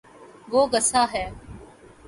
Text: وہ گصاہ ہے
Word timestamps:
وہ 0.51 0.61
گصاہ 0.73 1.07
ہے 1.13 1.25